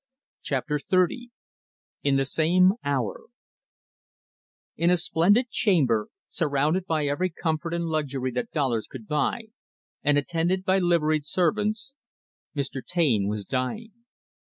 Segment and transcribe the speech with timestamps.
[0.41, 1.27] Chapter XXX
[2.01, 3.25] In the Same Hour
[4.75, 9.49] In a splendid chamber, surrounded by every comfort and luxury that dollars could buy,
[10.01, 11.93] and attended by liveried servants,
[12.55, 12.83] Mr.
[12.83, 13.91] Taine was dying.